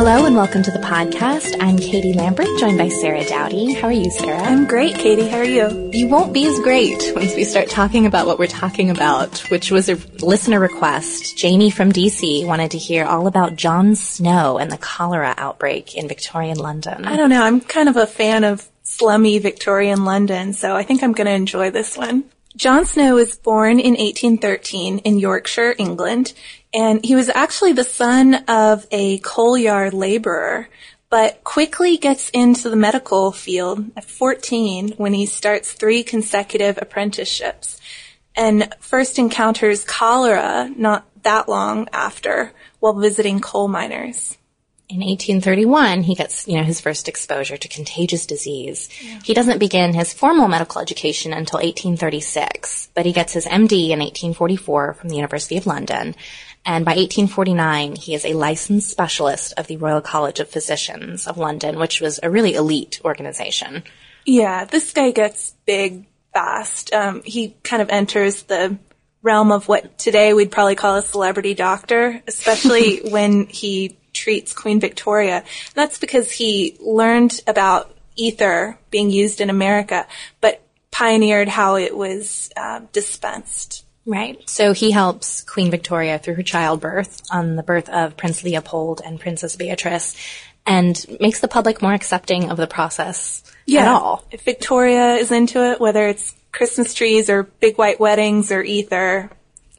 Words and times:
Hello 0.00 0.24
and 0.24 0.34
welcome 0.34 0.62
to 0.62 0.70
the 0.70 0.78
podcast. 0.78 1.54
I'm 1.60 1.76
Katie 1.76 2.14
Lambert, 2.14 2.48
joined 2.58 2.78
by 2.78 2.88
Sarah 2.88 3.22
Dowdy. 3.22 3.74
How 3.74 3.88
are 3.88 3.92
you, 3.92 4.10
Sarah? 4.10 4.40
I'm 4.40 4.66
great, 4.66 4.94
Katie. 4.96 5.28
How 5.28 5.36
are 5.36 5.44
you? 5.44 5.90
You 5.92 6.08
won't 6.08 6.32
be 6.32 6.46
as 6.46 6.58
great 6.60 7.12
once 7.14 7.34
we 7.36 7.44
start 7.44 7.68
talking 7.68 8.06
about 8.06 8.26
what 8.26 8.38
we're 8.38 8.46
talking 8.46 8.88
about, 8.88 9.40
which 9.50 9.70
was 9.70 9.90
a 9.90 9.96
listener 10.24 10.58
request. 10.58 11.36
Jamie 11.36 11.68
from 11.68 11.92
DC 11.92 12.46
wanted 12.46 12.70
to 12.70 12.78
hear 12.78 13.04
all 13.04 13.26
about 13.26 13.56
John 13.56 13.94
Snow 13.94 14.56
and 14.56 14.72
the 14.72 14.78
cholera 14.78 15.34
outbreak 15.36 15.94
in 15.94 16.08
Victorian 16.08 16.56
London. 16.56 17.04
I 17.04 17.18
don't 17.18 17.28
know. 17.28 17.42
I'm 17.42 17.60
kind 17.60 17.90
of 17.90 17.98
a 17.98 18.06
fan 18.06 18.44
of 18.44 18.66
slummy 18.82 19.38
Victorian 19.38 20.06
London, 20.06 20.54
so 20.54 20.74
I 20.74 20.82
think 20.82 21.02
I'm 21.02 21.12
going 21.12 21.26
to 21.26 21.34
enjoy 21.34 21.72
this 21.72 21.98
one. 21.98 22.24
John 22.56 22.84
Snow 22.84 23.14
was 23.14 23.36
born 23.36 23.78
in 23.78 23.94
1813 23.94 24.98
in 24.98 25.18
Yorkshire, 25.18 25.74
England, 25.78 26.32
and 26.74 27.04
he 27.04 27.14
was 27.14 27.28
actually 27.28 27.72
the 27.72 27.84
son 27.84 28.34
of 28.48 28.86
a 28.90 29.18
coal 29.18 29.56
yard 29.56 29.94
laborer, 29.94 30.68
but 31.10 31.42
quickly 31.44 31.96
gets 31.96 32.28
into 32.30 32.68
the 32.68 32.76
medical 32.76 33.32
field 33.32 33.90
at 33.96 34.04
14 34.04 34.94
when 34.96 35.14
he 35.14 35.26
starts 35.26 35.72
three 35.72 36.02
consecutive 36.02 36.78
apprenticeships 36.80 37.80
and 38.36 38.74
first 38.80 39.18
encounters 39.18 39.84
cholera 39.84 40.70
not 40.76 41.06
that 41.22 41.48
long 41.48 41.88
after 41.92 42.52
while 42.78 42.94
visiting 42.94 43.40
coal 43.40 43.68
miners. 43.68 44.38
In 44.90 44.98
1831, 44.98 46.02
he 46.02 46.16
gets, 46.16 46.48
you 46.48 46.56
know, 46.56 46.64
his 46.64 46.80
first 46.80 47.08
exposure 47.08 47.56
to 47.56 47.68
contagious 47.68 48.26
disease. 48.26 48.88
Yeah. 49.00 49.20
He 49.22 49.34
doesn't 49.34 49.60
begin 49.60 49.94
his 49.94 50.12
formal 50.12 50.48
medical 50.48 50.80
education 50.80 51.32
until 51.32 51.58
1836, 51.58 52.90
but 52.92 53.06
he 53.06 53.12
gets 53.12 53.32
his 53.32 53.46
MD 53.46 53.90
in 53.90 54.00
1844 54.00 54.94
from 54.94 55.08
the 55.08 55.14
University 55.14 55.56
of 55.56 55.68
London. 55.68 56.16
And 56.66 56.84
by 56.84 56.96
1849, 56.96 57.94
he 57.94 58.14
is 58.14 58.24
a 58.24 58.34
licensed 58.34 58.90
specialist 58.90 59.54
of 59.56 59.68
the 59.68 59.76
Royal 59.76 60.00
College 60.00 60.40
of 60.40 60.48
Physicians 60.48 61.28
of 61.28 61.38
London, 61.38 61.78
which 61.78 62.00
was 62.00 62.18
a 62.20 62.28
really 62.28 62.54
elite 62.54 63.00
organization. 63.04 63.84
Yeah, 64.26 64.64
this 64.64 64.92
guy 64.92 65.12
gets 65.12 65.54
big 65.66 66.04
fast. 66.34 66.92
Um, 66.92 67.22
he 67.24 67.54
kind 67.62 67.80
of 67.80 67.90
enters 67.90 68.42
the 68.42 68.76
realm 69.22 69.52
of 69.52 69.68
what 69.68 69.98
today 69.98 70.34
we'd 70.34 70.50
probably 70.50 70.74
call 70.74 70.96
a 70.96 71.02
celebrity 71.02 71.54
doctor, 71.54 72.22
especially 72.26 73.00
when 73.10 73.46
he 73.46 73.96
treats 74.12 74.52
Queen 74.52 74.80
Victoria. 74.80 75.44
That's 75.74 75.98
because 75.98 76.30
he 76.30 76.76
learned 76.80 77.40
about 77.46 77.94
ether 78.16 78.78
being 78.90 79.10
used 79.10 79.40
in 79.40 79.50
America, 79.50 80.06
but 80.40 80.62
pioneered 80.90 81.48
how 81.48 81.76
it 81.76 81.96
was 81.96 82.50
uh, 82.56 82.80
dispensed. 82.92 83.84
Right. 84.06 84.48
So 84.48 84.72
he 84.72 84.90
helps 84.90 85.42
Queen 85.42 85.70
Victoria 85.70 86.18
through 86.18 86.34
her 86.34 86.42
childbirth 86.42 87.22
on 87.30 87.56
the 87.56 87.62
birth 87.62 87.88
of 87.88 88.16
Prince 88.16 88.42
Leopold 88.42 89.02
and 89.04 89.20
Princess 89.20 89.56
Beatrice 89.56 90.16
and 90.66 91.04
makes 91.20 91.40
the 91.40 91.48
public 91.48 91.82
more 91.82 91.92
accepting 91.92 92.50
of 92.50 92.56
the 92.56 92.66
process 92.66 93.42
yeah. 93.66 93.82
at 93.82 93.88
all. 93.88 94.24
If 94.30 94.42
Victoria 94.42 95.14
is 95.14 95.30
into 95.30 95.70
it, 95.70 95.80
whether 95.80 96.06
it's 96.08 96.34
Christmas 96.52 96.94
trees 96.94 97.30
or 97.30 97.44
big 97.44 97.78
white 97.78 98.00
weddings 98.00 98.50
or 98.50 98.62
ether, 98.62 99.30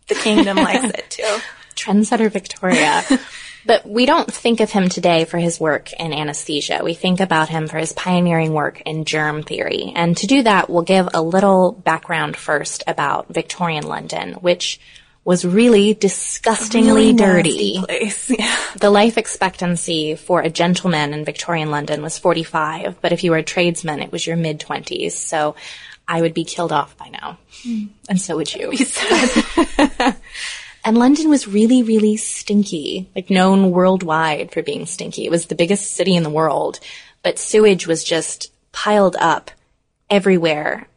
the 0.07 0.15
kingdom 0.15 0.57
likes 0.57 0.85
it 0.85 1.09
too. 1.09 1.37
Trendsetter 1.75 2.31
Victoria. 2.31 3.03
But 3.65 3.87
we 3.87 4.05
don't 4.05 4.31
think 4.31 4.59
of 4.59 4.71
him 4.71 4.89
today 4.89 5.25
for 5.25 5.37
his 5.37 5.59
work 5.59 5.93
in 5.93 6.13
anesthesia. 6.13 6.81
We 6.83 6.93
think 6.93 7.19
about 7.19 7.49
him 7.49 7.67
for 7.67 7.77
his 7.77 7.93
pioneering 7.93 8.53
work 8.53 8.81
in 8.81 9.05
germ 9.05 9.43
theory. 9.43 9.93
And 9.95 10.17
to 10.17 10.27
do 10.27 10.43
that, 10.43 10.69
we'll 10.69 10.81
give 10.83 11.09
a 11.13 11.21
little 11.21 11.71
background 11.71 12.35
first 12.35 12.83
about 12.87 13.33
Victorian 13.33 13.85
London, 13.87 14.33
which 14.35 14.79
was 15.23 15.45
really 15.45 15.93
disgustingly 15.93 16.91
really 16.91 17.13
dirty. 17.13 17.83
Yeah. 18.27 18.55
The 18.77 18.89
life 18.89 19.17
expectancy 19.17 20.15
for 20.15 20.41
a 20.41 20.49
gentleman 20.49 21.13
in 21.13 21.25
Victorian 21.25 21.69
London 21.69 22.01
was 22.01 22.17
45, 22.17 23.01
but 23.01 23.11
if 23.11 23.23
you 23.23 23.31
were 23.31 23.37
a 23.37 23.43
tradesman, 23.43 24.01
it 24.01 24.11
was 24.11 24.25
your 24.25 24.37
mid 24.37 24.59
20s. 24.59 25.11
So 25.11 25.55
I 26.07 26.21
would 26.21 26.33
be 26.33 26.43
killed 26.43 26.71
off 26.71 26.97
by 26.97 27.09
now. 27.09 27.37
Mm. 27.63 27.89
And 28.09 28.19
so 28.19 28.37
would 28.37 28.53
you. 28.53 28.71
And 30.83 30.97
London 30.97 31.29
was 31.29 31.47
really, 31.47 31.83
really 31.83 32.17
stinky, 32.17 33.09
like 33.15 33.29
known 33.29 33.71
worldwide 33.71 34.51
for 34.51 34.63
being 34.63 34.85
stinky. 34.85 35.25
It 35.25 35.31
was 35.31 35.45
the 35.45 35.55
biggest 35.55 35.93
city 35.93 36.15
in 36.15 36.23
the 36.23 36.29
world, 36.29 36.79
but 37.23 37.37
sewage 37.37 37.85
was 37.85 38.03
just 38.03 38.51
piled 38.71 39.15
up 39.19 39.51
everywhere. 40.09 40.87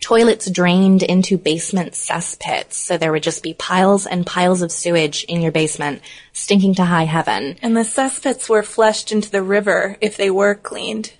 Toilets 0.00 0.50
drained 0.50 1.02
into 1.02 1.36
basement 1.36 1.92
cesspits, 1.92 2.72
so 2.72 2.96
there 2.96 3.12
would 3.12 3.22
just 3.22 3.42
be 3.42 3.54
piles 3.54 4.06
and 4.06 4.26
piles 4.26 4.62
of 4.62 4.72
sewage 4.72 5.24
in 5.24 5.42
your 5.42 5.52
basement, 5.52 6.00
stinking 6.32 6.74
to 6.76 6.84
high 6.86 7.04
heaven. 7.04 7.56
And 7.60 7.76
the 7.76 7.80
cesspits 7.80 8.48
were 8.48 8.62
flushed 8.62 9.12
into 9.12 9.30
the 9.30 9.42
river 9.42 9.98
if 10.00 10.16
they 10.16 10.30
were 10.30 10.54
cleaned 10.54 11.12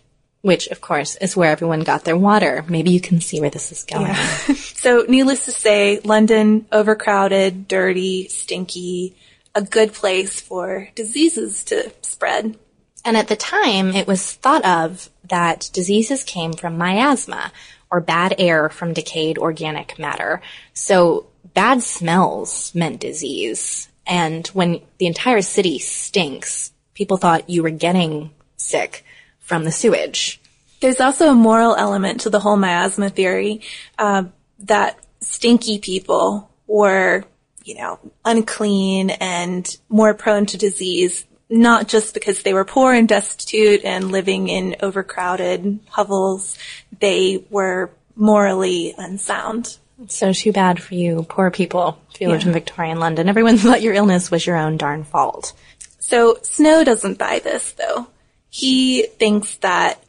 which 0.42 0.68
of 0.68 0.80
course 0.80 1.16
is 1.16 1.36
where 1.36 1.50
everyone 1.50 1.80
got 1.80 2.04
their 2.04 2.16
water. 2.16 2.64
Maybe 2.68 2.90
you 2.90 3.00
can 3.00 3.20
see 3.20 3.40
where 3.40 3.50
this 3.50 3.72
is 3.72 3.84
going. 3.84 4.06
Yeah. 4.06 4.24
so 4.54 5.04
needless 5.08 5.44
to 5.44 5.52
say, 5.52 6.00
London, 6.00 6.66
overcrowded, 6.72 7.68
dirty, 7.68 8.28
stinky, 8.28 9.16
a 9.54 9.62
good 9.62 9.92
place 9.92 10.40
for 10.40 10.88
diseases 10.94 11.64
to 11.64 11.92
spread. 12.02 12.56
And 13.04 13.16
at 13.16 13.28
the 13.28 13.36
time, 13.36 13.90
it 13.90 14.06
was 14.06 14.32
thought 14.32 14.64
of 14.64 15.10
that 15.24 15.70
diseases 15.72 16.22
came 16.24 16.52
from 16.52 16.76
miasma, 16.76 17.52
or 17.90 18.00
bad 18.00 18.34
air 18.38 18.68
from 18.68 18.92
decayed 18.92 19.38
organic 19.38 19.98
matter. 19.98 20.40
So 20.72 21.26
bad 21.54 21.82
smells 21.82 22.72
meant 22.74 23.00
disease. 23.00 23.88
And 24.06 24.46
when 24.48 24.80
the 24.98 25.06
entire 25.06 25.42
city 25.42 25.78
stinks, 25.78 26.72
people 26.94 27.16
thought 27.16 27.50
you 27.50 27.62
were 27.62 27.70
getting 27.70 28.30
sick 28.56 29.04
from 29.50 29.64
the 29.64 29.72
sewage. 29.72 30.40
There's 30.78 31.00
also 31.00 31.28
a 31.28 31.34
moral 31.34 31.74
element 31.74 32.20
to 32.20 32.30
the 32.30 32.38
whole 32.38 32.56
miasma 32.56 33.10
theory 33.10 33.62
uh, 33.98 34.26
that 34.60 34.96
stinky 35.18 35.80
people 35.80 36.48
were, 36.68 37.24
you 37.64 37.74
know, 37.74 37.98
unclean 38.24 39.10
and 39.10 39.76
more 39.88 40.14
prone 40.14 40.46
to 40.46 40.56
disease, 40.56 41.26
not 41.48 41.88
just 41.88 42.14
because 42.14 42.44
they 42.44 42.54
were 42.54 42.64
poor 42.64 42.94
and 42.94 43.08
destitute 43.08 43.84
and 43.84 44.12
living 44.12 44.46
in 44.46 44.76
overcrowded 44.82 45.80
hovels. 45.88 46.56
They 47.00 47.44
were 47.50 47.90
morally 48.14 48.94
unsound. 48.96 49.78
So 50.06 50.32
too 50.32 50.52
bad 50.52 50.80
for 50.80 50.94
you, 50.94 51.26
poor 51.28 51.50
people, 51.50 52.00
if 52.14 52.20
you 52.20 52.28
yeah. 52.28 52.34
lived 52.34 52.46
in 52.46 52.52
Victorian 52.52 53.00
London. 53.00 53.28
Everyone 53.28 53.56
thought 53.56 53.82
your 53.82 53.94
illness 53.94 54.30
was 54.30 54.46
your 54.46 54.56
own 54.56 54.76
darn 54.76 55.02
fault. 55.02 55.54
So 55.98 56.38
Snow 56.42 56.84
doesn't 56.84 57.18
buy 57.18 57.40
this, 57.40 57.72
though 57.72 58.06
he 58.50 59.02
thinks 59.02 59.56
that 59.58 60.02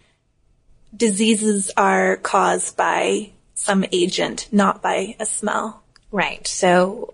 diseases 0.96 1.72
are 1.78 2.18
caused 2.18 2.76
by 2.76 3.32
some 3.54 3.86
agent, 3.92 4.48
not 4.52 4.82
by 4.82 5.16
a 5.20 5.26
smell. 5.26 5.84
Right. 6.12 6.46
So 6.48 7.14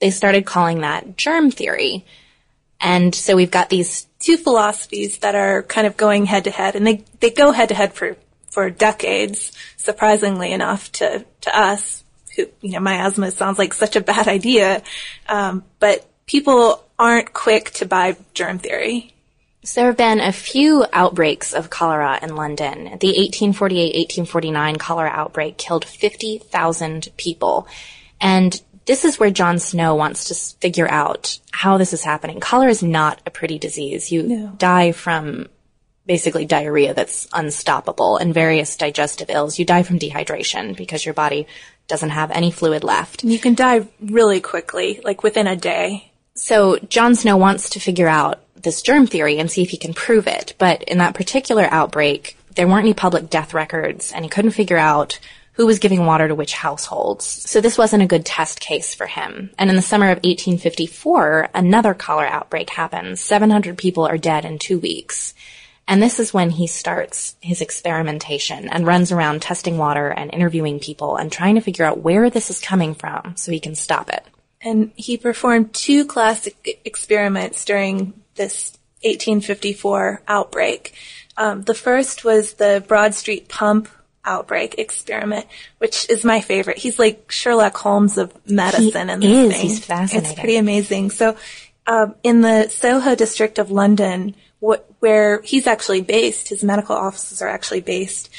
they 0.00 0.10
started 0.10 0.44
calling 0.44 0.80
that 0.80 1.16
germ 1.16 1.50
theory. 1.50 2.04
And 2.80 3.14
so 3.14 3.36
we've 3.36 3.50
got 3.50 3.70
these 3.70 4.06
two 4.18 4.36
philosophies 4.36 5.18
that 5.18 5.34
are 5.34 5.62
kind 5.62 5.86
of 5.86 5.96
going 5.96 6.26
head 6.26 6.44
to 6.44 6.50
head 6.50 6.76
and 6.76 6.86
they, 6.86 7.04
they 7.20 7.30
go 7.30 7.52
head 7.52 7.70
to 7.70 7.74
head 7.74 7.94
for, 7.94 8.16
for 8.50 8.68
decades, 8.68 9.52
surprisingly 9.76 10.52
enough 10.52 10.92
to, 10.92 11.24
to 11.42 11.58
us 11.58 12.04
who, 12.34 12.46
you 12.60 12.72
know, 12.72 12.80
miasma 12.80 13.30
sounds 13.30 13.58
like 13.58 13.72
such 13.72 13.96
a 13.96 14.00
bad 14.00 14.28
idea. 14.28 14.82
Um, 15.28 15.64
but 15.78 16.06
people 16.26 16.84
aren't 16.98 17.32
quick 17.32 17.70
to 17.72 17.86
buy 17.86 18.16
germ 18.34 18.58
theory. 18.58 19.14
So 19.66 19.80
there 19.80 19.90
have 19.90 19.96
been 19.96 20.20
a 20.20 20.30
few 20.30 20.86
outbreaks 20.92 21.52
of 21.52 21.70
cholera 21.70 22.20
in 22.22 22.36
London. 22.36 22.98
The 23.00 23.14
1848-1849 23.32 24.78
cholera 24.78 25.10
outbreak 25.10 25.58
killed 25.58 25.84
50,000 25.84 27.08
people. 27.16 27.66
And 28.20 28.62
this 28.84 29.04
is 29.04 29.18
where 29.18 29.30
John 29.30 29.58
Snow 29.58 29.96
wants 29.96 30.26
to 30.26 30.56
figure 30.60 30.88
out 30.88 31.40
how 31.50 31.78
this 31.78 31.92
is 31.92 32.04
happening. 32.04 32.38
Cholera 32.38 32.70
is 32.70 32.84
not 32.84 33.20
a 33.26 33.30
pretty 33.32 33.58
disease. 33.58 34.12
You 34.12 34.22
no. 34.22 34.52
die 34.56 34.92
from 34.92 35.48
basically 36.06 36.44
diarrhea 36.44 36.94
that's 36.94 37.26
unstoppable 37.32 38.18
and 38.18 38.32
various 38.32 38.76
digestive 38.76 39.28
ills. 39.30 39.58
You 39.58 39.64
die 39.64 39.82
from 39.82 39.98
dehydration 39.98 40.76
because 40.76 41.04
your 41.04 41.14
body 41.14 41.48
doesn't 41.88 42.10
have 42.10 42.30
any 42.30 42.52
fluid 42.52 42.84
left. 42.84 43.24
You 43.24 43.40
can 43.40 43.56
die 43.56 43.88
really 44.00 44.40
quickly, 44.40 45.00
like 45.02 45.24
within 45.24 45.48
a 45.48 45.56
day. 45.56 46.12
So 46.34 46.78
John 46.78 47.16
Snow 47.16 47.36
wants 47.36 47.70
to 47.70 47.80
figure 47.80 48.08
out 48.08 48.45
this 48.62 48.82
germ 48.82 49.06
theory 49.06 49.38
and 49.38 49.50
see 49.50 49.62
if 49.62 49.70
he 49.70 49.76
can 49.76 49.94
prove 49.94 50.26
it. 50.26 50.54
But 50.58 50.82
in 50.84 50.98
that 50.98 51.14
particular 51.14 51.68
outbreak, 51.70 52.36
there 52.54 52.66
weren't 52.66 52.84
any 52.84 52.94
public 52.94 53.30
death 53.30 53.54
records 53.54 54.12
and 54.12 54.24
he 54.24 54.28
couldn't 54.28 54.52
figure 54.52 54.78
out 54.78 55.18
who 55.56 55.66
was 55.66 55.78
giving 55.78 56.04
water 56.04 56.28
to 56.28 56.34
which 56.34 56.52
households. 56.52 57.24
So 57.24 57.60
this 57.60 57.78
wasn't 57.78 58.02
a 58.02 58.06
good 58.06 58.26
test 58.26 58.60
case 58.60 58.94
for 58.94 59.06
him. 59.06 59.50
And 59.58 59.70
in 59.70 59.76
the 59.76 59.82
summer 59.82 60.06
of 60.06 60.18
1854, 60.18 61.48
another 61.54 61.94
cholera 61.94 62.28
outbreak 62.28 62.68
happens. 62.68 63.22
700 63.22 63.78
people 63.78 64.06
are 64.06 64.18
dead 64.18 64.44
in 64.44 64.58
two 64.58 64.78
weeks. 64.78 65.34
And 65.88 66.02
this 66.02 66.20
is 66.20 66.34
when 66.34 66.50
he 66.50 66.66
starts 66.66 67.36
his 67.40 67.62
experimentation 67.62 68.68
and 68.68 68.86
runs 68.86 69.12
around 69.12 69.40
testing 69.40 69.78
water 69.78 70.08
and 70.08 70.34
interviewing 70.34 70.80
people 70.80 71.16
and 71.16 71.32
trying 71.32 71.54
to 71.54 71.60
figure 71.60 71.84
out 71.84 72.00
where 72.02 72.28
this 72.28 72.50
is 72.50 72.60
coming 72.60 72.94
from 72.94 73.36
so 73.36 73.52
he 73.52 73.60
can 73.60 73.74
stop 73.74 74.10
it. 74.10 74.24
And 74.60 74.90
he 74.96 75.16
performed 75.16 75.72
two 75.72 76.04
classic 76.04 76.82
experiments 76.84 77.64
during 77.64 78.14
this 78.36 78.76
1854 79.02 80.22
outbreak. 80.28 80.94
Um, 81.36 81.62
the 81.62 81.74
first 81.74 82.24
was 82.24 82.54
the 82.54 82.82
Broad 82.86 83.14
Street 83.14 83.48
Pump 83.48 83.88
outbreak 84.24 84.76
experiment, 84.78 85.46
which 85.78 86.08
is 86.10 86.24
my 86.24 86.40
favorite. 86.40 86.78
He's 86.78 86.98
like 86.98 87.30
Sherlock 87.30 87.76
Holmes 87.76 88.18
of 88.18 88.32
medicine 88.50 89.08
he 89.08 89.14
in 89.14 89.20
this 89.20 89.30
is. 89.30 89.52
thing. 89.52 89.68
He's 89.68 89.84
fascinating. 89.84 90.30
It's 90.30 90.38
pretty 90.38 90.56
amazing. 90.56 91.10
So, 91.10 91.36
um, 91.86 92.14
in 92.22 92.40
the 92.40 92.68
Soho 92.68 93.14
district 93.14 93.58
of 93.58 93.70
London, 93.70 94.34
wh- 94.60 94.80
where 95.00 95.40
he's 95.42 95.66
actually 95.66 96.00
based, 96.00 96.48
his 96.48 96.64
medical 96.64 96.96
offices 96.96 97.40
are 97.40 97.48
actually 97.48 97.80
based, 97.82 98.30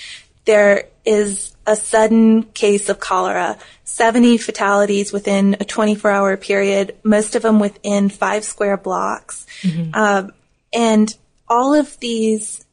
there 0.47 0.85
is 1.05 1.55
a 1.67 1.75
sudden 1.75 2.43
case 2.43 2.89
of 2.89 2.99
cholera, 2.99 3.57
70 3.83 4.37
fatalities 4.37 5.13
within 5.13 5.57
a 5.59 5.65
24 5.65 6.09
hour 6.09 6.37
period, 6.37 6.95
most 7.03 7.35
of 7.35 7.43
them 7.43 7.59
within 7.59 8.09
five 8.09 8.43
square 8.43 8.77
blocks. 8.77 9.45
Um, 9.93 10.31
and 10.73 11.15
all 11.47 11.73
of 11.73 11.99
these 11.99 12.65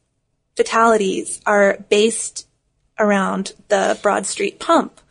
fatalities 0.55 1.41
are 1.45 1.77
based 1.89 2.47
around 2.97 3.53
the 3.67 3.99
Broad 4.01 4.25
Street 4.25 4.59
pump, 4.59 5.01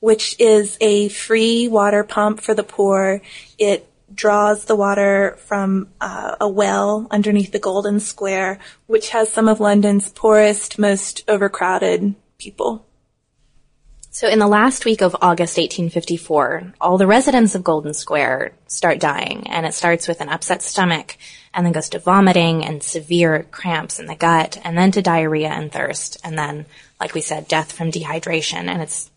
which 0.00 0.34
is 0.40 0.78
a 0.80 1.08
free 1.10 1.68
water 1.68 2.04
pump 2.04 2.40
for 2.40 2.54
the 2.54 2.64
poor. 2.64 3.20
It 3.58 3.86
draws 4.14 4.64
the 4.64 4.76
water 4.76 5.36
from 5.46 5.88
uh, 6.00 6.36
a 6.40 6.48
well 6.48 7.06
underneath 7.10 7.52
the 7.52 7.58
Golden 7.58 8.00
Square, 8.00 8.58
which 8.86 9.10
has 9.10 9.30
some 9.30 9.48
of 9.48 9.60
London's 9.60 10.10
poorest, 10.10 10.78
most 10.78 11.24
overcrowded 11.28 12.14
people. 12.38 12.86
So 14.14 14.28
in 14.28 14.38
the 14.38 14.46
last 14.46 14.84
week 14.84 15.02
of 15.02 15.16
August 15.20 15.58
1854, 15.58 16.74
all 16.80 16.98
the 16.98 17.06
residents 17.06 17.56
of 17.56 17.64
Golden 17.64 17.94
Square 17.94 18.52
start 18.68 19.00
dying, 19.00 19.48
and 19.48 19.66
it 19.66 19.74
starts 19.74 20.06
with 20.06 20.20
an 20.20 20.28
upset 20.28 20.62
stomach, 20.62 21.16
and 21.52 21.66
then 21.66 21.72
goes 21.72 21.88
to 21.88 21.98
vomiting 21.98 22.64
and 22.64 22.80
severe 22.80 23.44
cramps 23.50 23.98
in 23.98 24.06
the 24.06 24.14
gut, 24.14 24.56
and 24.62 24.78
then 24.78 24.92
to 24.92 25.02
diarrhea 25.02 25.48
and 25.48 25.72
thirst, 25.72 26.18
and 26.22 26.38
then, 26.38 26.66
like 27.00 27.12
we 27.14 27.20
said, 27.20 27.48
death 27.48 27.72
from 27.72 27.90
dehydration, 27.90 28.68
and 28.68 28.80
it's 28.80 29.10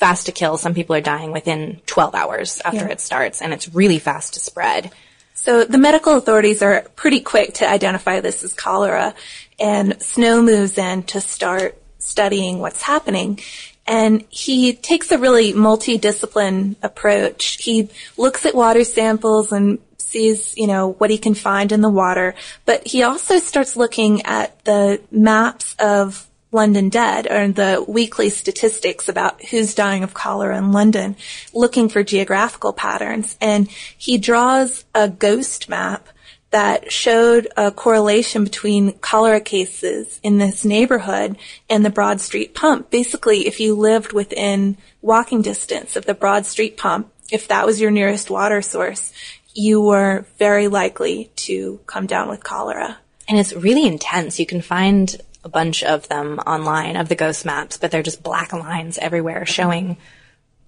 fast 0.00 0.26
to 0.26 0.32
kill. 0.32 0.56
Some 0.56 0.74
people 0.74 0.96
are 0.96 1.00
dying 1.00 1.30
within 1.30 1.80
12 1.86 2.14
hours 2.14 2.60
after 2.64 2.86
Yeah. 2.86 2.92
it 2.92 3.00
starts, 3.00 3.40
and 3.42 3.52
it's 3.52 3.72
really 3.72 3.98
fast 3.98 4.34
to 4.34 4.40
spread. 4.40 4.90
So 5.34 5.64
the 5.64 5.78
medical 5.78 6.16
authorities 6.16 6.62
are 6.62 6.84
pretty 6.96 7.20
quick 7.20 7.54
to 7.54 7.68
identify 7.68 8.20
this 8.20 8.42
as 8.42 8.52
cholera, 8.54 9.14
and 9.58 10.02
Snow 10.02 10.42
moves 10.42 10.76
in 10.78 11.04
to 11.04 11.20
start 11.20 11.80
studying 11.98 12.58
what's 12.58 12.82
happening. 12.82 13.38
And 13.86 14.24
he 14.30 14.72
takes 14.72 15.10
a 15.10 15.18
really 15.18 15.52
multidiscipline 15.52 16.76
approach. 16.82 17.58
He 17.60 17.88
looks 18.16 18.46
at 18.46 18.54
water 18.54 18.84
samples 18.84 19.52
and 19.52 19.78
sees, 19.98 20.54
you 20.56 20.66
know, 20.66 20.92
what 20.98 21.10
he 21.10 21.18
can 21.18 21.34
find 21.34 21.72
in 21.72 21.80
the 21.80 21.88
water, 21.90 22.34
but 22.64 22.86
he 22.86 23.02
also 23.02 23.38
starts 23.38 23.76
looking 23.76 24.22
at 24.22 24.64
the 24.64 25.00
maps 25.10 25.76
of 25.78 26.26
London 26.52 26.88
Dead 26.88 27.30
or 27.30 27.48
the 27.48 27.84
weekly 27.86 28.30
statistics 28.30 29.08
about 29.08 29.44
who's 29.46 29.74
dying 29.74 30.02
of 30.02 30.14
cholera 30.14 30.58
in 30.58 30.72
London, 30.72 31.16
looking 31.54 31.88
for 31.88 32.02
geographical 32.02 32.72
patterns. 32.72 33.36
And 33.40 33.68
he 33.68 34.18
draws 34.18 34.84
a 34.94 35.08
ghost 35.08 35.68
map 35.68 36.08
that 36.50 36.90
showed 36.90 37.48
a 37.56 37.70
correlation 37.70 38.42
between 38.42 38.98
cholera 38.98 39.40
cases 39.40 40.18
in 40.22 40.38
this 40.38 40.64
neighborhood 40.64 41.38
and 41.68 41.84
the 41.84 41.90
Broad 41.90 42.20
Street 42.20 42.54
pump. 42.54 42.90
Basically, 42.90 43.46
if 43.46 43.60
you 43.60 43.74
lived 43.74 44.12
within 44.12 44.76
walking 45.00 45.42
distance 45.42 45.94
of 45.94 46.06
the 46.06 46.14
Broad 46.14 46.46
Street 46.46 46.76
pump, 46.76 47.12
if 47.30 47.46
that 47.46 47.66
was 47.66 47.80
your 47.80 47.92
nearest 47.92 48.30
water 48.30 48.62
source, 48.62 49.12
you 49.54 49.80
were 49.80 50.26
very 50.38 50.66
likely 50.66 51.30
to 51.36 51.78
come 51.86 52.06
down 52.06 52.28
with 52.28 52.42
cholera. 52.42 52.98
And 53.28 53.38
it's 53.38 53.52
really 53.52 53.86
intense. 53.86 54.40
You 54.40 54.46
can 54.46 54.60
find 54.60 55.16
a 55.44 55.48
bunch 55.48 55.82
of 55.82 56.08
them 56.08 56.38
online 56.38 56.96
of 56.96 57.08
the 57.08 57.14
ghost 57.14 57.44
maps, 57.44 57.78
but 57.78 57.90
they're 57.90 58.02
just 58.02 58.22
black 58.22 58.52
lines 58.52 58.98
everywhere 58.98 59.46
showing 59.46 59.96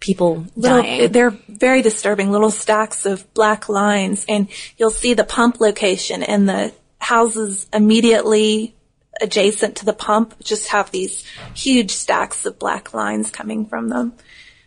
people 0.00 0.44
little, 0.56 0.82
dying. 0.82 1.12
they're 1.12 1.30
very 1.48 1.80
disturbing 1.80 2.32
little 2.32 2.50
stacks 2.50 3.06
of 3.06 3.32
black 3.34 3.68
lines 3.68 4.24
and 4.28 4.48
you'll 4.76 4.90
see 4.90 5.14
the 5.14 5.24
pump 5.24 5.60
location 5.60 6.24
and 6.24 6.48
the 6.48 6.72
houses 6.98 7.68
immediately 7.72 8.74
adjacent 9.20 9.76
to 9.76 9.84
the 9.84 9.92
pump 9.92 10.34
just 10.42 10.68
have 10.68 10.90
these 10.90 11.24
huge 11.54 11.92
stacks 11.92 12.44
of 12.46 12.58
black 12.58 12.92
lines 12.92 13.30
coming 13.30 13.66
from 13.66 13.88
them. 13.88 14.12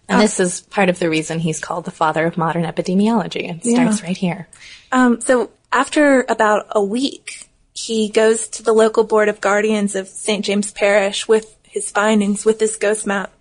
And 0.08 0.22
this 0.22 0.40
is 0.40 0.62
part 0.62 0.90
of 0.90 1.00
the 1.00 1.10
reason 1.10 1.40
he's 1.40 1.60
called 1.60 1.86
the 1.86 1.92
father 1.92 2.26
of 2.26 2.38
modern 2.38 2.64
epidemiology. 2.64 3.56
It 3.56 3.66
starts 3.66 4.04
right 4.04 4.16
here. 4.16 4.48
Um, 4.92 5.20
so 5.20 5.52
after 5.72 6.26
about 6.30 6.68
a 6.70 6.84
week, 6.84 7.50
he 7.76 8.10
goes 8.10 8.48
to 8.48 8.64
the 8.64 8.74
local 8.74 9.04
board 9.04 9.30
of 9.30 9.42
guardians 9.42 9.96
of 9.96 10.08
St. 10.08 10.44
James 10.44 10.72
Parish 10.72 11.28
with 11.28 11.56
his 11.64 11.92
findings 11.92 12.46
with 12.46 12.58
this 12.58 12.78
ghost 12.78 13.06
map 13.06 13.32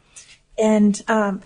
and 0.59 1.01
um, 1.09 1.41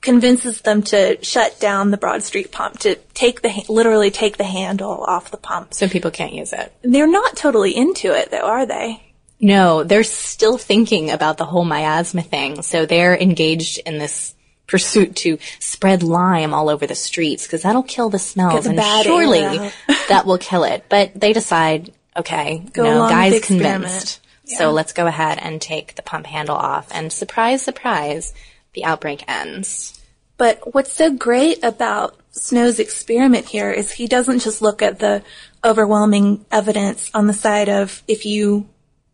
convinces 0.00 0.62
them 0.62 0.82
to 0.82 1.22
shut 1.22 1.60
down 1.60 1.90
the 1.90 1.98
Broad 1.98 2.22
Street 2.22 2.50
pump, 2.50 2.78
to 2.80 2.94
take 3.12 3.42
the, 3.42 3.64
literally 3.68 4.10
take 4.10 4.38
the 4.38 4.44
handle 4.44 5.04
off 5.04 5.30
the 5.30 5.36
pump. 5.36 5.74
So 5.74 5.88
people 5.88 6.10
can't 6.10 6.32
use 6.32 6.52
it. 6.54 6.72
They're 6.82 7.06
not 7.06 7.36
totally 7.36 7.76
into 7.76 8.16
it 8.16 8.30
though, 8.30 8.46
are 8.46 8.64
they? 8.64 9.02
No, 9.38 9.84
they're 9.84 10.02
still 10.02 10.56
thinking 10.56 11.10
about 11.10 11.36
the 11.36 11.44
whole 11.44 11.64
miasma 11.66 12.22
thing. 12.22 12.62
So 12.62 12.86
they're 12.86 13.16
engaged 13.16 13.78
in 13.84 13.98
this 13.98 14.34
pursuit 14.66 15.16
to 15.16 15.38
spread 15.60 16.02
lime 16.02 16.54
all 16.54 16.68
over 16.68 16.86
the 16.86 16.94
streets 16.94 17.46
because 17.46 17.62
that'll 17.62 17.82
kill 17.82 18.08
the 18.08 18.18
smells 18.18 18.66
and 18.66 18.80
surely 19.02 19.40
that 20.08 20.24
will 20.24 20.38
kill 20.38 20.64
it. 20.64 20.86
But 20.88 21.12
they 21.14 21.32
decide, 21.32 21.92
okay, 22.16 22.64
Go 22.72 23.08
guys 23.08 23.40
convinced. 23.40 24.20
So 24.44 24.70
let's 24.70 24.92
go 24.92 25.06
ahead 25.06 25.38
and 25.40 25.60
take 25.60 25.96
the 25.96 26.02
pump 26.02 26.26
handle 26.26 26.56
off. 26.56 26.88
And 26.92 27.12
surprise, 27.12 27.62
surprise, 27.62 28.32
the 28.74 28.84
outbreak 28.84 29.24
ends. 29.28 30.00
But 30.36 30.74
what's 30.74 30.92
so 30.92 31.12
great 31.12 31.64
about 31.64 32.16
Snow's 32.30 32.78
experiment 32.78 33.46
here 33.46 33.70
is 33.70 33.90
he 33.90 34.06
doesn't 34.06 34.40
just 34.40 34.62
look 34.62 34.82
at 34.82 34.98
the 34.98 35.22
overwhelming 35.64 36.44
evidence 36.52 37.10
on 37.14 37.26
the 37.26 37.32
side 37.32 37.68
of 37.68 38.02
if 38.06 38.26
you, 38.26 38.68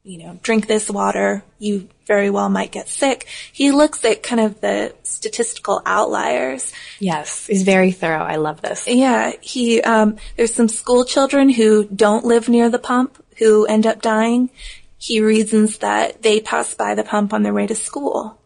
you 0.04 0.18
know, 0.18 0.38
drink 0.42 0.66
this 0.66 0.90
water, 0.90 1.44
you 1.58 1.88
very 2.06 2.28
well 2.28 2.48
might 2.48 2.72
get 2.72 2.88
sick. 2.88 3.26
He 3.52 3.70
looks 3.70 4.04
at 4.04 4.22
kind 4.22 4.40
of 4.40 4.60
the 4.60 4.94
statistical 5.04 5.80
outliers. 5.86 6.72
Yes, 6.98 7.46
he's 7.46 7.62
very 7.62 7.92
thorough. 7.92 8.24
I 8.24 8.36
love 8.36 8.60
this. 8.60 8.88
Yeah, 8.88 9.32
he, 9.40 9.80
um, 9.82 10.16
there's 10.36 10.54
some 10.54 10.68
school 10.68 11.04
children 11.04 11.48
who 11.48 11.84
don't 11.84 12.24
live 12.24 12.48
near 12.48 12.68
the 12.68 12.80
pump 12.80 13.24
who 13.38 13.64
end 13.66 13.86
up 13.86 14.02
dying. 14.02 14.50
He 14.98 15.20
reasons 15.20 15.78
that 15.78 16.22
they 16.22 16.40
pass 16.40 16.74
by 16.74 16.94
the 16.94 17.04
pump 17.04 17.32
on 17.32 17.44
their 17.44 17.54
way 17.54 17.68
to 17.68 17.74
school. 17.74 18.38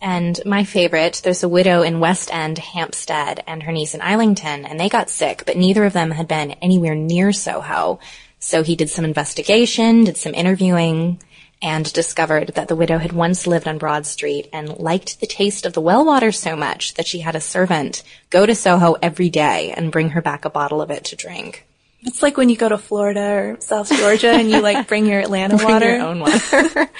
And 0.00 0.38
my 0.44 0.64
favorite, 0.64 1.22
there's 1.24 1.42
a 1.42 1.48
widow 1.48 1.82
in 1.82 2.00
West 2.00 2.32
End, 2.32 2.58
Hampstead, 2.58 3.42
and 3.46 3.62
her 3.62 3.72
niece 3.72 3.94
in 3.94 4.02
Islington, 4.02 4.66
and 4.66 4.78
they 4.78 4.88
got 4.88 5.08
sick, 5.08 5.44
but 5.46 5.56
neither 5.56 5.84
of 5.84 5.94
them 5.94 6.10
had 6.10 6.28
been 6.28 6.52
anywhere 6.52 6.94
near 6.94 7.32
Soho. 7.32 7.98
So 8.46 8.62
he 8.62 8.76
did 8.76 8.88
some 8.88 9.04
investigation, 9.04 10.04
did 10.04 10.16
some 10.16 10.32
interviewing, 10.32 11.20
and 11.60 11.92
discovered 11.92 12.52
that 12.54 12.68
the 12.68 12.76
widow 12.76 12.98
had 12.98 13.12
once 13.12 13.44
lived 13.44 13.66
on 13.66 13.76
Broad 13.76 14.06
Street 14.06 14.48
and 14.52 14.78
liked 14.78 15.18
the 15.18 15.26
taste 15.26 15.66
of 15.66 15.72
the 15.72 15.80
well 15.80 16.04
water 16.04 16.30
so 16.30 16.54
much 16.54 16.94
that 16.94 17.08
she 17.08 17.18
had 17.18 17.34
a 17.34 17.40
servant 17.40 18.04
go 18.30 18.46
to 18.46 18.54
Soho 18.54 18.94
every 19.02 19.30
day 19.30 19.72
and 19.76 19.90
bring 19.90 20.10
her 20.10 20.22
back 20.22 20.44
a 20.44 20.50
bottle 20.50 20.80
of 20.80 20.92
it 20.92 21.06
to 21.06 21.16
drink. 21.16 21.66
It's 22.02 22.22
like 22.22 22.36
when 22.36 22.48
you 22.48 22.56
go 22.56 22.68
to 22.68 22.78
Florida 22.78 23.32
or 23.32 23.56
South 23.58 23.90
Georgia 23.90 24.30
and 24.30 24.48
you 24.48 24.60
like 24.60 24.86
bring 24.86 25.06
your 25.06 25.18
Atlanta 25.18 25.56
Bring 25.56 25.68
water. 25.68 25.96
your 25.96 26.06
own 26.06 26.20
water. 26.20 26.88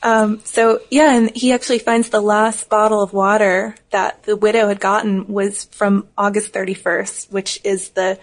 Um, 0.00 0.40
so 0.44 0.80
yeah, 0.90 1.16
and 1.16 1.34
he 1.34 1.52
actually 1.52 1.80
finds 1.80 2.10
the 2.10 2.20
last 2.20 2.68
bottle 2.68 3.02
of 3.02 3.12
water 3.12 3.74
that 3.90 4.22
the 4.22 4.36
widow 4.36 4.68
had 4.68 4.78
gotten 4.78 5.26
was 5.26 5.64
from 5.66 6.06
August 6.16 6.52
31st, 6.52 7.32
which 7.32 7.60
is 7.64 7.90
the 7.90 8.18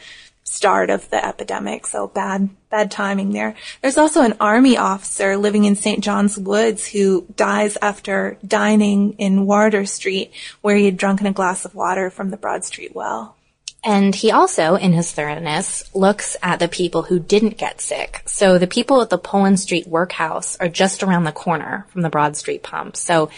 start 0.45 0.89
of 0.89 1.09
the 1.09 1.23
epidemic. 1.25 1.85
So 1.87 2.07
bad, 2.07 2.49
bad 2.69 2.91
timing 2.91 3.31
there. 3.31 3.55
There's 3.81 3.97
also 3.97 4.21
an 4.21 4.37
army 4.39 4.77
officer 4.77 5.35
living 5.35 5.65
in 5.65 5.75
St. 5.75 6.03
John's 6.03 6.37
Woods 6.37 6.87
who 6.87 7.25
dies 7.35 7.77
after 7.81 8.37
dining 8.45 9.13
in 9.13 9.45
Wardour 9.45 9.85
Street 9.85 10.31
where 10.61 10.75
he 10.75 10.85
had 10.85 10.97
drunken 10.97 11.27
a 11.27 11.33
glass 11.33 11.65
of 11.65 11.75
water 11.75 12.09
from 12.09 12.29
the 12.29 12.37
Broad 12.37 12.63
Street 12.63 12.95
well. 12.95 13.35
And 13.83 14.15
he 14.15 14.31
also, 14.31 14.75
in 14.75 14.93
his 14.93 15.11
thoroughness, 15.11 15.93
looks 15.93 16.35
at 16.41 16.57
the 16.59 16.67
people 16.67 17.03
who 17.03 17.19
didn't 17.19 17.59
get 17.59 17.81
sick. 17.81 18.23
So 18.25 18.57
the 18.57 18.65
people 18.65 18.99
at 19.01 19.11
the 19.11 19.17
Poland 19.19 19.59
Street 19.59 19.87
workhouse 19.87 20.57
are 20.57 20.67
just 20.67 21.03
around 21.03 21.25
the 21.25 21.31
corner 21.31 21.85
from 21.89 22.01
the 22.01 22.09
Broad 22.09 22.35
Street 22.35 22.63
pump. 22.63 22.97
So, 22.97 23.29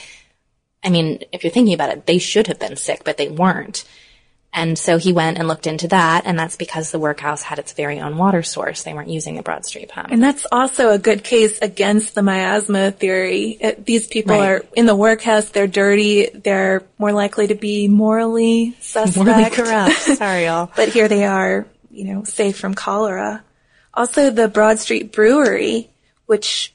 I 0.82 0.90
mean, 0.90 1.24
if 1.34 1.44
you're 1.44 1.52
thinking 1.52 1.74
about 1.74 1.90
it, 1.90 2.06
they 2.06 2.18
should 2.18 2.48
have 2.48 2.60
been 2.60 2.78
sick, 2.78 3.04
but 3.04 3.18
they 3.18 3.28
weren't. 3.28 3.84
And 4.54 4.80
so 4.80 4.98
he 4.98 5.14
went 5.14 5.38
and 5.38 5.48
looked 5.48 5.68
into 5.68 5.90
that, 5.90 6.24
and 6.26 6.40
that's 6.40 6.56
because 6.56 6.90
the 6.90 6.98
workhouse 6.98 7.44
had 7.44 7.60
its 7.60 7.74
very 7.74 8.00
own 8.00 8.18
water 8.18 8.42
source. 8.42 8.82
They 8.82 8.94
weren't 8.94 9.10
using 9.10 9.36
the 9.36 9.44
Broad 9.44 9.66
Street 9.66 9.90
pump. 9.90 10.08
And 10.10 10.24
that's 10.24 10.48
also 10.52 10.90
a 10.90 10.98
good 10.98 11.24
case 11.24 11.60
against 11.62 12.16
the 12.16 12.24
miasma 12.24 12.90
theory. 12.92 13.58
It, 13.60 13.86
these 13.86 14.08
people 14.08 14.36
Right. 14.40 14.50
are 14.50 14.66
in 14.76 14.86
the 14.88 14.96
workhouse, 14.96 15.50
they're 15.50 15.68
dirty, 15.68 16.30
they're 16.34 16.82
more 16.98 17.12
likely 17.12 17.48
to 17.48 17.56
be 17.56 17.88
morally 17.88 18.76
suspect. 18.80 19.18
Morally 19.28 19.50
corrupt. 19.52 19.94
Sorry, 19.96 20.46
y'all. 20.46 20.72
but 20.76 20.90
here 20.90 21.08
they 21.08 21.26
are, 21.26 21.68
you 21.92 22.06
know, 22.06 22.24
safe 22.24 22.58
from 22.58 22.74
cholera. 22.74 23.44
Also, 23.94 24.32
the 24.32 24.48
Broad 24.48 24.80
Street 24.80 25.12
Brewery, 25.12 25.90
which, 26.26 26.74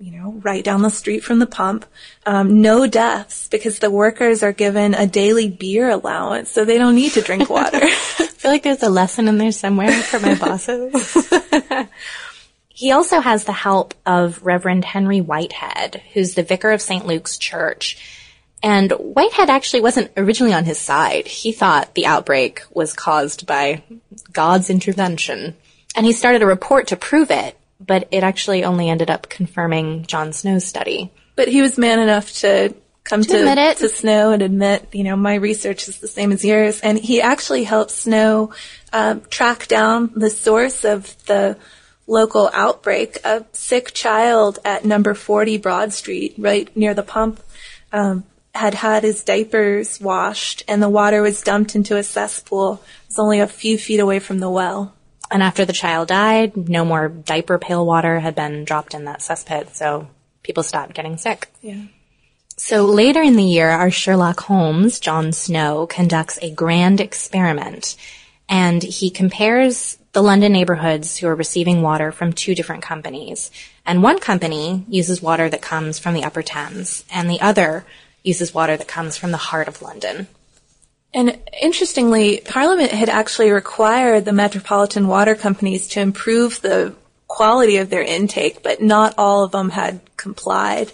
you 0.00 0.12
know, 0.12 0.32
right 0.44 0.62
down 0.62 0.82
the 0.82 0.90
street 0.90 1.24
from 1.24 1.40
the 1.40 1.46
pump, 1.46 1.84
um, 2.24 2.62
no 2.62 2.86
deaths 2.86 3.48
because 3.48 3.80
the 3.80 3.90
workers 3.90 4.44
are 4.44 4.52
given 4.52 4.94
a 4.94 5.08
daily 5.08 5.48
beer 5.48 5.88
allowance, 5.88 6.50
so 6.50 6.64
they 6.64 6.78
don't 6.78 6.94
need 6.94 7.12
to 7.12 7.20
drink 7.20 7.50
water. 7.50 7.78
I 7.82 7.88
feel 7.88 8.52
like 8.52 8.62
there's 8.62 8.84
a 8.84 8.90
lesson 8.90 9.26
in 9.26 9.38
there 9.38 9.50
somewhere 9.50 9.90
for 9.90 10.20
my 10.20 10.36
bosses. 10.36 11.26
he 12.68 12.92
also 12.92 13.18
has 13.18 13.42
the 13.42 13.52
help 13.52 13.94
of 14.06 14.44
Reverend 14.44 14.84
Henry 14.84 15.20
Whitehead, 15.20 16.00
who's 16.12 16.34
the 16.34 16.44
vicar 16.44 16.70
of 16.70 16.80
St. 16.80 17.04
Luke's 17.04 17.36
Church. 17.36 17.98
And 18.62 18.92
Whitehead 18.92 19.50
actually 19.50 19.82
wasn't 19.82 20.12
originally 20.16 20.54
on 20.54 20.64
his 20.64 20.78
side. 20.78 21.26
He 21.26 21.50
thought 21.50 21.94
the 21.94 22.06
outbreak 22.06 22.62
was 22.70 22.92
caused 22.92 23.48
by 23.48 23.82
God's 24.32 24.70
intervention. 24.70 25.56
And 25.96 26.06
he 26.06 26.12
started 26.12 26.42
a 26.42 26.46
report 26.46 26.88
to 26.88 26.96
prove 26.96 27.32
it, 27.32 27.57
but 27.80 28.08
it 28.10 28.22
actually 28.22 28.64
only 28.64 28.88
ended 28.88 29.10
up 29.10 29.28
confirming 29.28 30.06
John 30.06 30.32
Snow's 30.32 30.64
study. 30.64 31.12
But 31.36 31.48
he 31.48 31.62
was 31.62 31.78
man 31.78 32.00
enough 32.00 32.32
to 32.40 32.74
come 33.04 33.22
to, 33.22 33.38
admit 33.38 33.58
it. 33.58 33.76
to 33.78 33.88
Snow 33.88 34.32
and 34.32 34.42
admit, 34.42 34.88
you 34.92 35.04
know, 35.04 35.16
my 35.16 35.34
research 35.34 35.88
is 35.88 35.98
the 35.98 36.08
same 36.08 36.32
as 36.32 36.44
yours. 36.44 36.80
And 36.80 36.98
he 36.98 37.20
actually 37.20 37.64
helped 37.64 37.90
Snow 37.90 38.52
um, 38.92 39.22
track 39.30 39.68
down 39.68 40.10
the 40.14 40.30
source 40.30 40.84
of 40.84 41.16
the 41.26 41.56
local 42.06 42.50
outbreak. 42.52 43.18
A 43.24 43.44
sick 43.52 43.92
child 43.94 44.58
at 44.64 44.84
number 44.84 45.14
40 45.14 45.58
Broad 45.58 45.92
Street, 45.92 46.34
right 46.38 46.74
near 46.76 46.94
the 46.94 47.02
pump, 47.02 47.40
um, 47.92 48.24
had 48.54 48.74
had 48.74 49.04
his 49.04 49.22
diapers 49.22 50.00
washed 50.00 50.64
and 50.66 50.82
the 50.82 50.88
water 50.88 51.22
was 51.22 51.42
dumped 51.42 51.76
into 51.76 51.96
a 51.96 52.02
cesspool. 52.02 52.74
It 52.74 53.08
was 53.08 53.18
only 53.18 53.40
a 53.40 53.46
few 53.46 53.78
feet 53.78 54.00
away 54.00 54.18
from 54.18 54.40
the 54.40 54.50
well. 54.50 54.94
And 55.30 55.42
after 55.42 55.64
the 55.64 55.72
child 55.72 56.08
died, 56.08 56.56
no 56.68 56.84
more 56.84 57.08
diaper 57.08 57.58
pail 57.58 57.84
water 57.84 58.20
had 58.20 58.34
been 58.34 58.64
dropped 58.64 58.94
in 58.94 59.04
that 59.04 59.20
cesspit, 59.20 59.74
so 59.74 60.08
people 60.42 60.62
stopped 60.62 60.94
getting 60.94 61.18
sick. 61.18 61.48
Yeah. 61.60 61.82
So 62.56 62.86
later 62.86 63.22
in 63.22 63.36
the 63.36 63.44
year, 63.44 63.68
our 63.68 63.90
Sherlock 63.90 64.40
Holmes, 64.40 64.98
John 64.98 65.32
Snow, 65.32 65.86
conducts 65.86 66.38
a 66.42 66.50
grand 66.50 67.00
experiment 67.00 67.96
and 68.48 68.82
he 68.82 69.10
compares 69.10 69.98
the 70.12 70.22
London 70.22 70.52
neighborhoods 70.52 71.18
who 71.18 71.28
are 71.28 71.34
receiving 71.34 71.82
water 71.82 72.10
from 72.10 72.32
two 72.32 72.54
different 72.54 72.82
companies. 72.82 73.50
And 73.84 74.02
one 74.02 74.18
company 74.18 74.84
uses 74.88 75.22
water 75.22 75.48
that 75.48 75.62
comes 75.62 75.98
from 75.98 76.14
the 76.14 76.24
Upper 76.24 76.42
Thames 76.42 77.04
and 77.12 77.28
the 77.28 77.40
other 77.40 77.84
uses 78.22 78.54
water 78.54 78.76
that 78.76 78.88
comes 78.88 79.16
from 79.16 79.30
the 79.30 79.36
heart 79.36 79.68
of 79.68 79.82
London. 79.82 80.26
And 81.14 81.38
interestingly, 81.60 82.42
Parliament 82.44 82.90
had 82.90 83.08
actually 83.08 83.50
required 83.50 84.24
the 84.24 84.32
metropolitan 84.32 85.08
water 85.08 85.34
companies 85.34 85.88
to 85.88 86.00
improve 86.00 86.60
the 86.60 86.94
quality 87.26 87.78
of 87.78 87.90
their 87.90 88.02
intake, 88.02 88.62
but 88.62 88.82
not 88.82 89.14
all 89.16 89.44
of 89.44 89.52
them 89.52 89.70
had 89.70 90.00
complied. 90.16 90.92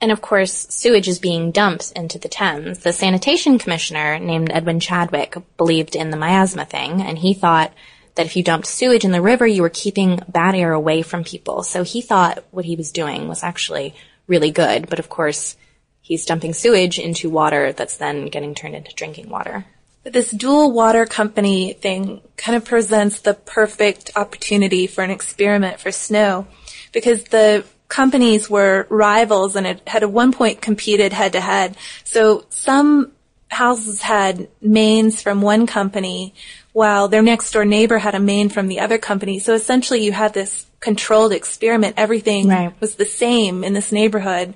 And 0.00 0.10
of 0.10 0.20
course, 0.20 0.66
sewage 0.68 1.06
is 1.06 1.20
being 1.20 1.52
dumped 1.52 1.92
into 1.92 2.18
the 2.18 2.28
Thames. 2.28 2.80
The 2.80 2.92
sanitation 2.92 3.58
commissioner 3.58 4.18
named 4.18 4.50
Edwin 4.52 4.80
Chadwick 4.80 5.36
believed 5.56 5.94
in 5.94 6.10
the 6.10 6.16
miasma 6.16 6.64
thing, 6.64 7.00
and 7.00 7.16
he 7.16 7.34
thought 7.34 7.72
that 8.16 8.26
if 8.26 8.36
you 8.36 8.42
dumped 8.42 8.66
sewage 8.66 9.04
in 9.04 9.12
the 9.12 9.22
river, 9.22 9.46
you 9.46 9.62
were 9.62 9.70
keeping 9.70 10.20
bad 10.28 10.56
air 10.56 10.72
away 10.72 11.02
from 11.02 11.22
people. 11.22 11.62
So 11.62 11.84
he 11.84 12.00
thought 12.00 12.44
what 12.50 12.64
he 12.64 12.76
was 12.76 12.90
doing 12.90 13.28
was 13.28 13.44
actually 13.44 13.94
really 14.26 14.50
good. 14.50 14.88
But 14.88 14.98
of 14.98 15.08
course, 15.08 15.56
he's 16.02 16.26
dumping 16.26 16.52
sewage 16.52 16.98
into 16.98 17.30
water 17.30 17.72
that's 17.72 17.96
then 17.96 18.26
getting 18.26 18.54
turned 18.54 18.74
into 18.74 18.94
drinking 18.94 19.30
water. 19.30 19.64
This 20.04 20.30
dual 20.32 20.72
water 20.72 21.06
company 21.06 21.72
thing 21.74 22.20
kind 22.36 22.56
of 22.56 22.64
presents 22.64 23.20
the 23.20 23.34
perfect 23.34 24.10
opportunity 24.16 24.88
for 24.88 25.04
an 25.04 25.10
experiment 25.10 25.78
for 25.78 25.92
Snow 25.92 26.46
because 26.92 27.24
the 27.24 27.64
companies 27.88 28.50
were 28.50 28.86
rivals 28.90 29.54
and 29.54 29.66
it 29.66 29.86
had 29.86 30.02
at 30.02 30.10
one 30.10 30.32
point 30.32 30.60
competed 30.60 31.12
head 31.12 31.32
to 31.34 31.40
head. 31.40 31.76
So 32.04 32.46
some 32.48 33.12
houses 33.48 34.02
had 34.02 34.48
mains 34.60 35.22
from 35.22 35.40
one 35.42 35.66
company 35.66 36.34
while 36.72 37.06
their 37.06 37.22
next 37.22 37.52
door 37.52 37.64
neighbor 37.66 37.98
had 37.98 38.14
a 38.14 38.20
main 38.20 38.48
from 38.48 38.66
the 38.66 38.80
other 38.80 38.98
company. 38.98 39.38
So 39.38 39.52
essentially 39.54 40.02
you 40.02 40.10
had 40.10 40.32
this 40.32 40.66
controlled 40.80 41.32
experiment. 41.32 41.94
Everything 41.98 42.48
Right. 42.48 42.72
was 42.80 42.96
the 42.96 43.04
same 43.04 43.62
in 43.62 43.74
this 43.74 43.92
neighborhood 43.92 44.54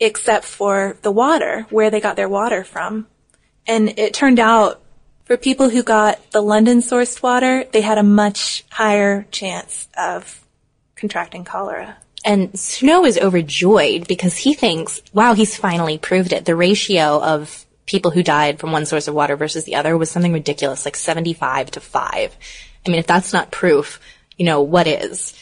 except 0.00 0.44
for 0.44 0.96
the 1.02 1.12
water, 1.12 1.66
where 1.70 1.90
they 1.90 2.00
got 2.00 2.16
their 2.16 2.28
water 2.28 2.64
from. 2.64 3.06
And 3.66 3.98
it 3.98 4.14
turned 4.14 4.38
out 4.38 4.80
for 5.24 5.36
people 5.36 5.70
who 5.70 5.82
got 5.82 6.30
the 6.30 6.40
London 6.40 6.78
sourced 6.78 7.22
water, 7.22 7.64
they 7.72 7.80
had 7.80 7.98
a 7.98 8.02
much 8.02 8.64
higher 8.70 9.26
chance 9.30 9.88
of 9.98 10.44
contracting 10.94 11.44
cholera. 11.44 11.96
And 12.24 12.58
Snow 12.58 13.04
is 13.04 13.18
overjoyed 13.18 14.08
because 14.08 14.36
he 14.36 14.54
thinks, 14.54 15.00
wow, 15.12 15.34
he's 15.34 15.56
finally 15.56 15.98
proved 15.98 16.32
it. 16.32 16.44
The 16.44 16.56
ratio 16.56 17.22
of 17.22 17.66
people 17.86 18.10
who 18.10 18.22
died 18.22 18.58
from 18.58 18.72
one 18.72 18.86
source 18.86 19.08
of 19.08 19.14
water 19.14 19.36
versus 19.36 19.64
the 19.64 19.76
other 19.76 19.96
was 19.96 20.10
something 20.10 20.32
ridiculous, 20.32 20.84
like 20.84 20.96
75 20.96 21.72
to 21.72 21.80
5. 21.80 22.36
I 22.84 22.88
mean, 22.88 22.98
if 22.98 23.06
that's 23.06 23.32
not 23.32 23.50
proof, 23.50 24.00
you 24.36 24.44
know, 24.44 24.60
what 24.60 24.86
is? 24.86 25.34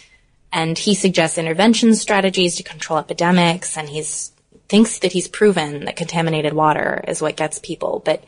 And 0.53 0.79
he 0.79 0.95
suggests 0.95 1.39
intervention 1.39 1.95
strategies 1.95 2.57
to 2.57 2.63
control 2.63 2.99
epidemics 2.99 3.77
and 3.77 3.89
he's 3.89 4.33
thinks 4.75 4.99
that 4.99 5.13
he's 5.13 5.29
proven 5.29 5.85
that 5.85 5.95
contaminated 5.95 6.53
water 6.53 7.05
is 7.07 7.23
what 7.23 7.37
gets 7.37 7.61
people, 7.61 8.03
but 8.05 8.25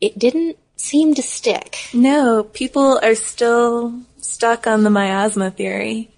it 0.00 0.16
didn't 0.16 0.56
seem 0.76 1.16
to 1.16 1.20
stick. 1.20 1.78
No, 1.92 2.44
people 2.44 3.00
are 3.02 3.16
still 3.16 4.00
stuck 4.18 4.68
on 4.68 4.84
the 4.84 4.90
miasma 4.90 5.50
theory. 5.50 6.08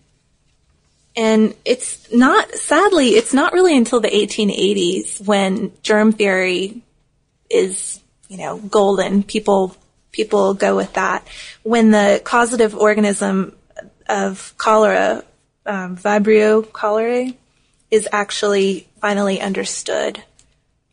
And 1.17 1.55
it's 1.65 2.13
not, 2.13 2.51
sadly, 2.51 3.13
it's 3.13 3.33
not 3.33 3.55
really 3.55 3.75
until 3.75 4.01
the 4.01 4.11
1880s 4.11 5.27
when 5.27 5.73
germ 5.83 6.13
theory 6.13 6.83
is, 7.49 7.99
you 8.29 8.37
know, 8.37 8.59
golden. 8.59 9.23
People, 9.23 9.75
people 10.11 10.53
go 10.53 10.77
with 10.77 10.93
that. 10.93 11.27
When 11.63 11.93
the 11.93 12.21
causative 12.23 12.77
organism 12.77 13.57
of 14.07 14.53
cholera, 14.59 15.25
um, 15.65 15.97
Vibrio 15.97 16.63
cholerae, 16.63 17.37
is 17.91 18.07
actually 18.13 18.87
finally 19.03 19.41
understood. 19.41 20.23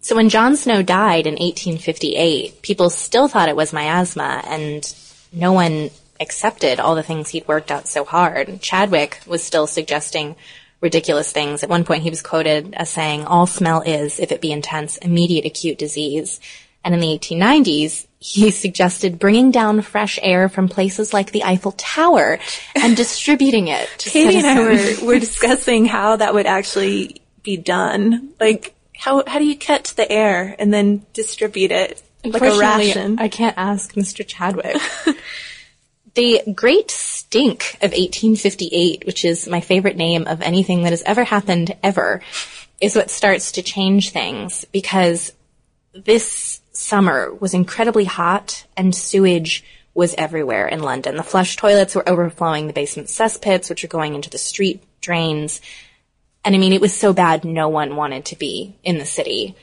So 0.01 0.15
when 0.15 0.29
John 0.29 0.57
Snow 0.57 0.81
died 0.81 1.27
in 1.27 1.33
1858, 1.33 2.61
people 2.63 2.89
still 2.89 3.27
thought 3.27 3.49
it 3.49 3.55
was 3.55 3.71
miasma 3.71 4.41
and 4.47 4.93
no 5.31 5.53
one 5.53 5.91
accepted 6.19 6.79
all 6.79 6.95
the 6.95 7.03
things 7.03 7.29
he'd 7.29 7.47
worked 7.47 7.71
out 7.71 7.87
so 7.87 8.03
hard. 8.03 8.61
Chadwick 8.61 9.21
was 9.27 9.43
still 9.43 9.67
suggesting 9.67 10.35
ridiculous 10.81 11.31
things. 11.31 11.61
At 11.61 11.69
one 11.69 11.83
point 11.83 12.03
he 12.03 12.09
was 12.09 12.23
quoted 12.23 12.73
as 12.73 12.89
saying, 12.89 13.25
all 13.25 13.45
smell 13.45 13.81
is, 13.81 14.19
if 14.19 14.31
it 14.31 14.41
be 14.41 14.51
intense, 14.51 14.97
immediate 14.97 15.45
acute 15.45 15.77
disease. 15.77 16.39
And 16.83 16.95
in 16.95 17.01
the 17.01 17.19
1890s, 17.19 18.07
he 18.17 18.49
suggested 18.65 19.19
bringing 19.19 19.51
down 19.51 19.81
fresh 19.81 20.17
air 20.21 20.49
from 20.49 20.67
places 20.67 21.13
like 21.13 21.31
the 21.31 21.43
Eiffel 21.43 21.73
Tower 21.73 22.39
and 22.75 22.97
distributing 22.97 23.67
it. 23.67 23.87
to 23.99 24.09
Katie 24.09 24.37
and 24.37 24.47
I 24.47 24.59
were, 24.59 25.05
were 25.05 25.19
discussing 25.19 25.85
how 25.85 26.15
that 26.15 26.33
would 26.33 26.45
actually 26.45 27.18
be 27.43 27.57
done. 27.57 28.29
Like, 28.39 28.75
how, 28.95 29.23
how 29.25 29.39
do 29.39 29.45
you 29.45 29.55
catch 29.55 29.95
the 29.95 30.09
air 30.11 30.55
and 30.59 30.73
then 30.73 31.05
distribute 31.13 31.71
it 31.71 32.01
like 32.23 32.41
a 32.41 32.57
ration? 32.57 33.19
I 33.19 33.27
can't 33.27 33.57
ask 33.57 33.93
Mr. 33.93 34.25
Chadwick. 34.25 34.77
the 36.15 36.41
Great 36.53 36.91
Stink 36.91 37.75
of 37.75 37.91
1858, 37.91 39.05
which 39.05 39.23
is 39.23 39.47
my 39.47 39.61
favorite 39.61 39.95
name 39.95 40.27
of 40.27 40.41
anything 40.41 40.83
that 40.83 40.91
has 40.91 41.03
ever 41.05 41.23
happened 41.23 41.75
ever, 41.83 42.21
is 42.81 42.95
what 42.95 43.09
starts 43.09 43.53
to 43.53 43.61
change 43.61 44.11
things 44.11 44.65
because 44.71 45.33
this 45.93 46.61
summer 46.71 47.33
was 47.33 47.53
incredibly 47.53 48.05
hot 48.05 48.65
and 48.77 48.95
sewage 48.95 49.63
was 49.93 50.15
everywhere 50.17 50.67
in 50.67 50.81
London. 50.81 51.17
The 51.17 51.23
flush 51.23 51.55
toilets 51.55 51.95
were 51.95 52.07
overflowing 52.07 52.67
the 52.67 52.73
basement 52.73 53.09
cesspits, 53.09 53.69
which 53.69 53.83
are 53.83 53.89
going 53.89 54.15
into 54.15 54.29
the 54.29 54.37
street 54.37 54.83
drains. 55.01 55.61
And 56.43 56.55
I 56.55 56.57
mean, 56.57 56.73
it 56.73 56.81
was 56.81 56.93
so 56.93 57.13
bad, 57.13 57.43
no 57.43 57.69
one 57.69 57.95
wanted 57.95 58.25
to 58.25 58.35
be 58.37 58.75
in 58.83 58.97
the 58.97 59.05
city. 59.05 59.55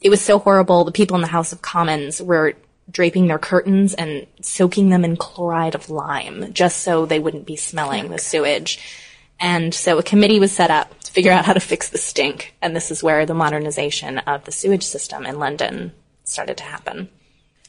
It 0.00 0.10
was 0.10 0.20
so 0.20 0.38
horrible. 0.38 0.84
The 0.84 0.92
people 0.92 1.14
in 1.14 1.22
the 1.22 1.28
House 1.28 1.52
of 1.52 1.62
Commons 1.62 2.20
were 2.20 2.54
draping 2.90 3.26
their 3.26 3.38
curtains 3.38 3.94
and 3.94 4.26
soaking 4.42 4.90
them 4.90 5.04
in 5.04 5.16
chloride 5.16 5.74
of 5.74 5.88
lime 5.88 6.52
just 6.52 6.78
so 6.82 7.06
they 7.06 7.18
wouldn't 7.18 7.46
be 7.46 7.56
smelling 7.56 8.10
the 8.10 8.18
sewage. 8.18 8.78
And 9.40 9.74
so 9.74 9.98
a 9.98 10.02
committee 10.02 10.38
was 10.38 10.52
set 10.52 10.70
up 10.70 10.98
to 11.00 11.12
figure 11.12 11.32
out 11.32 11.44
how 11.44 11.54
to 11.54 11.60
fix 11.60 11.88
the 11.88 11.98
stink. 11.98 12.54
And 12.60 12.76
this 12.76 12.90
is 12.90 13.02
where 13.02 13.26
the 13.26 13.34
modernization 13.34 14.18
of 14.18 14.44
the 14.44 14.52
sewage 14.52 14.84
system 14.84 15.26
in 15.26 15.38
London 15.38 15.92
started 16.24 16.58
to 16.58 16.64
happen. 16.64 17.08